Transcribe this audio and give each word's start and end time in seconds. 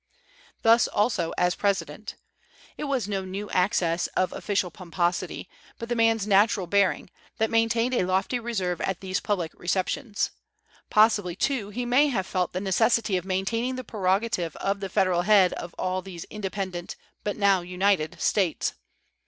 Thus 0.63 0.87
also 0.87 1.31
as 1.37 1.53
President. 1.53 2.15
It 2.75 2.85
was 2.85 3.07
no 3.07 3.23
new 3.23 3.51
access 3.51 4.07
of 4.17 4.33
official 4.33 4.71
pomposity, 4.71 5.47
but 5.77 5.89
the 5.89 5.95
man's 5.95 6.25
natural 6.25 6.65
bearing, 6.65 7.11
that 7.37 7.51
maintained 7.51 7.93
a 7.93 8.01
lofty 8.03 8.39
reserve 8.39 8.81
at 8.81 9.01
these 9.01 9.19
public 9.19 9.51
receptions. 9.55 10.31
Possibly, 10.89 11.35
too, 11.35 11.69
he 11.69 11.85
may 11.85 12.07
have 12.07 12.25
felt 12.25 12.51
the 12.51 12.59
necessity 12.61 13.15
of 13.15 13.25
maintaining 13.25 13.75
the 13.75 13.83
prerogative 13.83 14.55
of 14.55 14.79
the 14.79 14.89
Federal 14.89 15.21
head 15.21 15.53
of 15.53 15.75
all 15.75 16.01
these 16.01 16.23
independent, 16.31 16.95
but 17.23 17.37
now 17.37 17.61
united, 17.61 18.19
States. 18.19 18.73